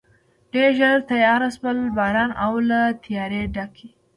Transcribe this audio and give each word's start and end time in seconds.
ډېر 0.51 0.69
ژر 0.79 0.97
تېاره 1.11 1.49
شول، 1.55 1.77
باران 1.97 2.31
او 2.43 2.53
له 2.69 2.79
تیارې 3.05 3.41
ډکې. 3.55 3.89